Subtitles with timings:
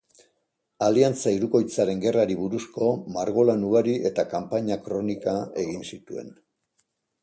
[0.85, 6.39] Aliantza Hirukoitzaren Gerrari buruzko margolan ugari eta kanpaina-kronika egin zituen.